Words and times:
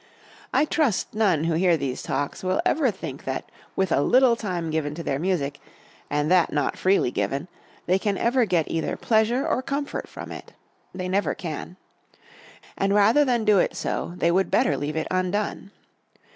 I 0.51 0.65
trust 0.65 1.13
none 1.13 1.43
who 1.43 1.53
hear 1.53 1.77
these 1.77 2.01
Talks 2.01 2.43
will 2.43 2.59
ever 2.65 2.89
think 2.89 3.23
that 3.25 3.51
with 3.75 3.91
a 3.91 4.01
little 4.01 4.35
time 4.35 4.71
given 4.71 4.95
to 4.95 5.03
their 5.03 5.19
music, 5.19 5.59
and 6.09 6.31
that 6.31 6.51
not 6.51 6.75
freely 6.75 7.11
given, 7.11 7.47
they 7.85 7.99
can 7.99 8.17
ever 8.17 8.45
get 8.45 8.65
either 8.71 8.97
pleasure 8.97 9.47
or 9.47 9.61
comfort 9.61 10.07
from 10.09 10.31
it. 10.31 10.53
They 10.91 11.07
never 11.07 11.35
can. 11.35 11.77
And 12.75 12.95
rather 12.95 13.23
than 13.23 13.45
do 13.45 13.59
it 13.59 13.75
so 13.77 14.15
they 14.17 14.31
would 14.31 14.49
better 14.49 14.75
leave 14.75 14.95
it 14.95 15.05
undone. 15.11 15.69